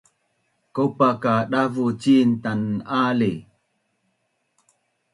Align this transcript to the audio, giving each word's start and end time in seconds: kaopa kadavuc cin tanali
kaopa 0.75 1.09
kadavuc 1.23 1.95
cin 2.01 2.29
tanali 2.43 3.33